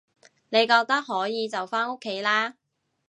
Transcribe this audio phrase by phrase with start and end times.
[0.49, 2.55] 你覺得可以就返屋企啦